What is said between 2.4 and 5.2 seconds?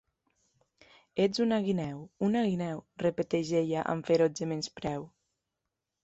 guineu", repeteix ella amb ferotge menyspreu.